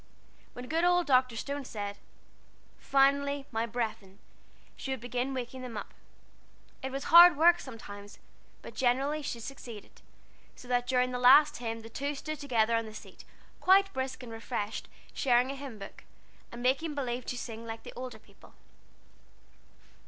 [0.53, 1.35] When good old Dr.
[1.35, 1.99] Stone said,
[2.79, 4.17] "Finally, my brethren,"
[4.75, 5.93] she would begin waking them up.
[6.81, 8.17] It was hard work sometimes,
[8.63, 10.01] but generally she succeeded,
[10.55, 13.25] so that during the last hymn the two stood together on the seat,
[13.59, 16.03] quite brisk and refreshed, sharing a hymn book,
[16.51, 18.55] and making believe to sing like the older people.